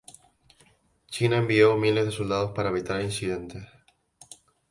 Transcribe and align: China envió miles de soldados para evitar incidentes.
China 1.11 1.37
envió 1.37 1.77
miles 1.77 2.05
de 2.05 2.11
soldados 2.11 2.53
para 2.55 2.69
evitar 2.71 3.01
incidentes. 3.03 3.67